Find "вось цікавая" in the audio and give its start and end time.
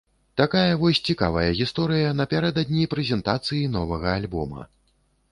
0.83-1.43